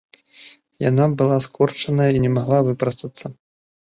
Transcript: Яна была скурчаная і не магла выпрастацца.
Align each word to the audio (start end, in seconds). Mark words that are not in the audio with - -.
Яна 0.89 1.05
была 1.19 1.35
скурчаная 1.47 2.09
і 2.15 2.23
не 2.25 2.31
магла 2.37 2.59
выпрастацца. 2.69 3.25